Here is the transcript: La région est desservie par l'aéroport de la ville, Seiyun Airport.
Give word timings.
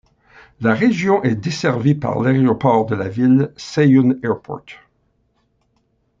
La 0.61 0.73
région 0.73 1.21
est 1.21 1.35
desservie 1.35 1.93
par 1.93 2.19
l'aéroport 2.21 2.87
de 2.87 2.95
la 2.95 3.07
ville, 3.07 3.53
Seiyun 3.55 4.15
Airport. 4.23 4.65